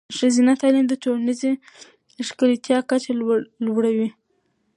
[0.17, 1.51] ښځینه تعلیم د ټولنیزې
[2.27, 3.11] ښکیلتیا کچه
[3.65, 4.09] لوړوي.